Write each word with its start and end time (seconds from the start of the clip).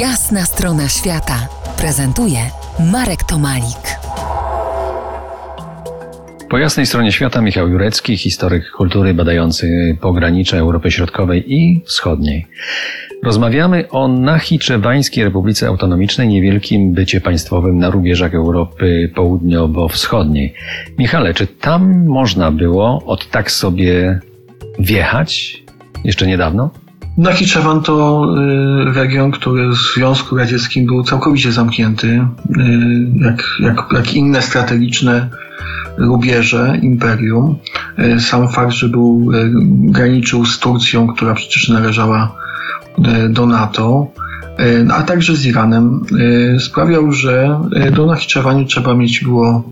Jasna 0.00 0.44
strona 0.44 0.88
świata 0.88 1.48
prezentuje 1.78 2.38
Marek 2.92 3.24
Tomalik. 3.24 3.98
Po 6.50 6.58
jasnej 6.58 6.86
stronie 6.86 7.12
świata 7.12 7.40
Michał 7.40 7.68
Jurecki, 7.68 8.16
historyk 8.16 8.70
kultury 8.70 9.14
badający 9.14 9.96
pogranicze 10.00 10.58
Europy 10.58 10.90
Środkowej 10.90 11.54
i 11.54 11.82
Wschodniej. 11.86 12.46
Rozmawiamy 13.24 13.88
o 13.90 14.08
Nachiczewańskiej 14.08 15.24
Republice 15.24 15.66
Autonomicznej, 15.68 16.28
niewielkim 16.28 16.92
bycie 16.92 17.20
państwowym 17.20 17.78
na 17.78 17.90
rubieżach 17.90 18.34
Europy 18.34 19.12
Południowo-Wschodniej. 19.14 20.54
Michale, 20.98 21.34
czy 21.34 21.46
tam 21.46 22.06
można 22.06 22.52
było 22.52 23.02
od 23.06 23.30
tak 23.30 23.50
sobie 23.50 24.20
wjechać 24.78 25.62
jeszcze 26.04 26.26
niedawno? 26.26 26.70
Nachiczewan 27.16 27.82
to 27.82 28.26
y, 28.88 28.92
region, 28.92 29.30
który 29.30 29.68
w 29.68 29.76
Związku 29.94 30.36
Radzieckim 30.36 30.86
był 30.86 31.02
całkowicie 31.02 31.52
zamknięty, 31.52 32.06
y, 32.06 32.26
jak, 33.14 33.44
jak, 33.60 33.86
jak 33.92 34.14
inne 34.14 34.42
strategiczne 34.42 35.28
rubieże 35.98 36.78
imperium. 36.82 37.56
Y, 37.98 38.20
sam 38.20 38.48
fakt, 38.48 38.72
że 38.72 38.88
był 38.88 39.30
graniczył 39.68 40.46
z 40.46 40.58
Turcją, 40.58 41.06
która 41.06 41.34
przecież 41.34 41.68
należała 41.68 42.36
do 43.28 43.46
NATO, 43.46 44.06
a 44.92 45.02
także 45.02 45.36
z 45.36 45.46
Iranem, 45.46 46.00
sprawiał, 46.58 47.12
że 47.12 47.60
do 47.92 48.06
Nachiczewaniu 48.06 48.64
trzeba 48.64 48.94
mieć 48.94 49.24
było 49.24 49.70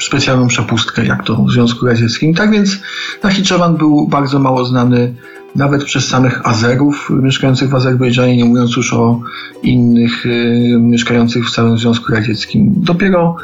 specjalną 0.00 0.48
przepustkę, 0.48 1.06
jak 1.06 1.24
to 1.24 1.44
w 1.44 1.52
Związku 1.52 1.86
Radzieckim. 1.86 2.34
Tak 2.34 2.50
więc 2.50 2.78
Nachiczewan 3.22 3.76
był 3.76 4.08
bardzo 4.08 4.38
mało 4.38 4.64
znany 4.64 5.14
nawet 5.56 5.84
przez 5.84 6.08
samych 6.08 6.46
Azerów 6.46 7.10
mieszkających 7.22 7.68
w 7.68 7.74
Azerbejdżanie, 7.74 8.36
nie 8.36 8.44
mówiąc 8.44 8.76
już 8.76 8.94
o 8.94 9.20
innych 9.62 10.26
y, 10.26 10.76
mieszkających 10.80 11.46
w 11.46 11.54
całym 11.54 11.78
Związku 11.78 12.12
Radzieckim. 12.12 12.72
Dopiero 12.76 13.36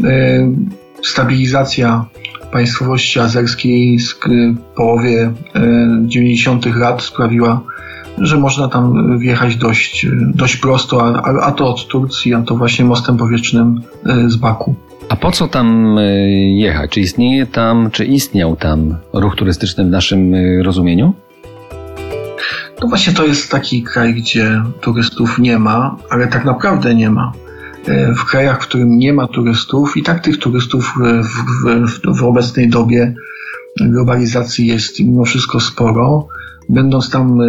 y, 0.00 0.04
stabilizacja 1.02 2.04
państwowości 2.52 3.20
azerskiej 3.20 3.96
y, 4.26 4.54
połowie 4.74 5.26
y, 5.26 5.32
90. 6.06 6.76
lat 6.76 7.02
sprawiła, 7.02 7.60
że 8.18 8.36
można 8.36 8.68
tam 8.68 9.18
wjechać 9.18 9.56
dość, 9.56 10.06
dość 10.34 10.56
prosto, 10.56 11.02
a, 11.04 11.40
a 11.42 11.52
to 11.52 11.66
od 11.66 11.86
Turcji, 11.86 12.34
a 12.34 12.42
to 12.42 12.56
właśnie 12.56 12.84
mostem 12.84 13.16
powietrznym 13.16 13.80
y, 14.06 14.30
z 14.30 14.36
Baku. 14.36 14.74
A 15.08 15.16
po 15.16 15.30
co 15.30 15.48
tam 15.48 15.98
y, 15.98 16.02
jechać? 16.56 16.90
Czy 16.90 17.00
istnieje 17.00 17.46
tam, 17.46 17.90
czy 17.90 18.04
istniał 18.04 18.56
tam 18.56 18.96
ruch 19.12 19.36
turystyczny 19.36 19.84
w 19.84 19.90
naszym 19.90 20.34
y, 20.34 20.62
rozumieniu? 20.62 21.14
No 22.82 22.88
właśnie 22.88 23.12
to 23.12 23.26
jest 23.26 23.50
taki 23.50 23.82
kraj, 23.82 24.14
gdzie 24.14 24.62
turystów 24.80 25.38
nie 25.38 25.58
ma, 25.58 25.96
ale 26.10 26.26
tak 26.26 26.44
naprawdę 26.44 26.94
nie 26.94 27.10
ma. 27.10 27.32
E, 27.86 28.14
w 28.14 28.24
krajach, 28.24 28.62
w 28.62 28.66
którym 28.66 28.98
nie 28.98 29.12
ma 29.12 29.28
turystów, 29.28 29.96
i 29.96 30.02
tak 30.02 30.20
tych 30.20 30.38
turystów 30.38 30.94
w, 30.96 31.70
w, 31.86 32.18
w 32.18 32.24
obecnej 32.24 32.68
dobie 32.68 33.14
globalizacji 33.80 34.66
jest 34.66 35.00
mimo 35.00 35.24
wszystko 35.24 35.60
sporo. 35.60 36.28
Będąc 36.68 37.10
tam 37.10 37.40
e, 37.40 37.44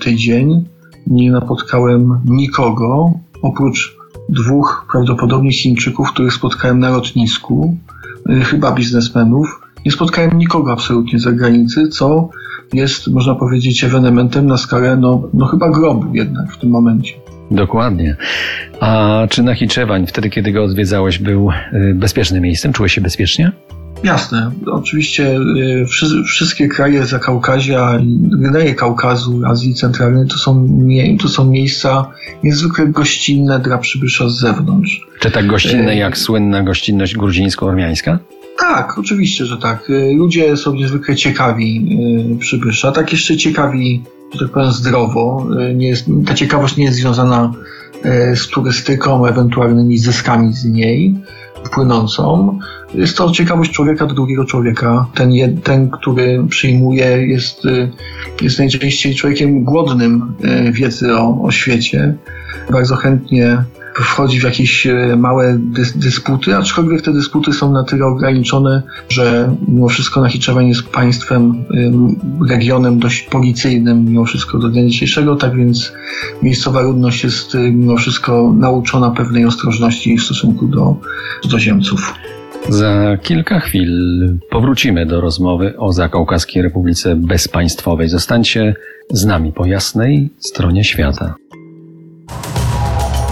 tydzień, 0.00 0.64
nie 1.06 1.32
napotkałem 1.32 2.20
nikogo 2.24 3.10
oprócz 3.42 3.96
dwóch 4.28 4.86
prawdopodobnie 4.92 5.52
Chińczyków, 5.52 6.12
których 6.12 6.32
spotkałem 6.32 6.78
na 6.78 6.90
lotnisku, 6.90 7.76
e, 8.28 8.40
chyba 8.40 8.72
biznesmenów. 8.72 9.65
Nie 9.86 9.92
spotkałem 9.92 10.38
nikogo 10.38 10.72
absolutnie 10.72 11.18
z 11.18 11.22
zagranicy, 11.22 11.88
co 11.88 12.28
jest, 12.72 13.08
można 13.08 13.34
powiedzieć, 13.34 13.84
ewenementem 13.84 14.46
na 14.46 14.56
skalę, 14.56 14.96
no, 14.96 15.28
no 15.34 15.46
chyba 15.46 15.70
grobu 15.70 16.14
jednak 16.14 16.52
w 16.52 16.58
tym 16.58 16.70
momencie. 16.70 17.14
Dokładnie. 17.50 18.16
A 18.80 19.20
czy 19.30 19.42
Nachiczewań, 19.42 20.06
wtedy 20.06 20.30
kiedy 20.30 20.52
go 20.52 20.64
odwiedzałeś, 20.64 21.18
był 21.18 21.50
y, 21.50 21.94
bezpiecznym 21.94 22.42
miejscem? 22.42 22.72
Czułeś 22.72 22.92
się 22.92 23.00
bezpiecznie? 23.00 23.52
Jasne. 24.04 24.50
Oczywiście 24.66 25.38
y, 25.82 25.86
wszystkie 26.26 26.68
kraje 26.68 27.06
Zakaukazia 27.06 27.98
kraje 28.52 28.74
Kaukazu, 28.74 29.42
Azji 29.46 29.74
Centralnej 29.74 30.28
to 30.28 30.38
są, 30.38 30.78
to 31.22 31.28
są 31.28 31.50
miejsca 31.50 32.10
niezwykle 32.44 32.86
gościnne 32.86 33.58
dla 33.58 33.78
przybysza 33.78 34.28
z 34.28 34.38
zewnątrz. 34.38 35.06
Czy 35.20 35.30
tak 35.30 35.46
gościnne 35.46 35.92
y, 35.92 35.96
jak 35.96 36.18
słynna 36.18 36.62
gościnność 36.62 37.16
gruzińsko-ormiańska? 37.16 38.18
Tak, 38.58 38.98
oczywiście, 38.98 39.46
że 39.46 39.56
tak. 39.56 39.90
Y, 39.90 40.14
ludzie 40.16 40.56
są 40.56 40.74
niezwykle 40.74 41.16
ciekawi 41.16 41.98
przybysza, 42.38 42.92
tak 42.92 43.12
jeszcze 43.12 43.36
ciekawi, 43.36 44.02
że 44.32 44.38
tak 44.38 44.54
powiem, 44.54 44.72
zdrowo. 44.72 45.48
Nie 45.74 45.88
jest, 45.88 46.06
ta 46.26 46.34
ciekawość 46.34 46.76
nie 46.76 46.84
jest 46.84 46.96
związana 46.96 47.52
z 48.34 48.48
turystyką, 48.48 49.26
ewentualnymi 49.26 49.98
zyskami 49.98 50.52
z 50.52 50.64
niej 50.64 51.14
płynącą. 51.72 52.58
Jest 52.94 53.16
to 53.16 53.30
ciekawość 53.30 53.70
człowieka 53.70 54.06
do 54.06 54.14
drugiego 54.14 54.44
człowieka. 54.44 55.06
Ten, 55.14 55.32
ten 55.62 55.90
który 55.90 56.44
przyjmuje, 56.48 57.26
jest, 57.26 57.62
jest 58.42 58.58
najczęściej 58.58 59.14
człowiekiem 59.14 59.64
głodnym 59.64 60.34
wiedzy 60.72 61.16
o, 61.16 61.42
o 61.42 61.50
świecie. 61.50 62.14
Bardzo 62.70 62.96
chętnie 62.96 63.64
wchodzi 64.04 64.40
w 64.40 64.42
jakieś 64.42 64.86
e, 64.86 65.16
małe 65.16 65.58
dys 65.58 65.98
dysputy, 65.98 66.56
aczkolwiek 66.56 67.02
te 67.02 67.12
dysputy 67.12 67.52
są 67.52 67.72
na 67.72 67.84
tyle 67.84 68.06
ograniczone, 68.06 68.82
że 69.08 69.56
mimo 69.68 69.88
wszystko 69.88 70.20
Nachiczewań 70.20 70.68
jest 70.68 70.88
państwem, 70.88 71.64
regionem 72.48 72.98
dość 72.98 73.22
policyjnym 73.22 74.04
mimo 74.04 74.24
wszystko 74.24 74.58
do 74.58 74.68
dnia 74.68 74.86
dzisiejszego, 74.86 75.36
tak 75.36 75.56
więc 75.56 75.92
miejscowa 76.42 76.80
ludność 76.80 77.24
jest 77.24 77.54
mimo 77.54 77.96
wszystko 77.96 78.54
nauczona 78.58 79.10
pewnej 79.10 79.44
ostrożności 79.44 80.16
w 80.16 80.22
stosunku 80.22 80.66
do 80.66 80.96
cudzoziemców. 81.42 82.14
Za 82.68 83.16
kilka 83.22 83.60
chwil 83.60 83.92
powrócimy 84.50 85.06
do 85.06 85.20
rozmowy 85.20 85.74
o 85.78 85.92
Zakaukaskiej 85.92 86.62
Republice 86.62 87.16
Bezpaństwowej. 87.16 88.08
Zostańcie 88.08 88.74
z 89.10 89.24
nami 89.24 89.52
po 89.52 89.66
jasnej 89.66 90.30
stronie 90.38 90.84
świata. 90.84 91.34